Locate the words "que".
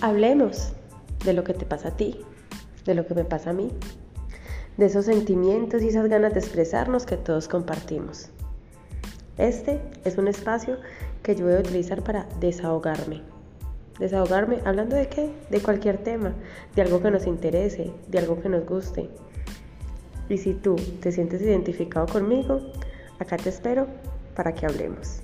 1.44-1.54, 3.06-3.14, 7.06-7.16, 11.22-11.34, 17.00-17.10, 18.40-18.48, 24.54-24.66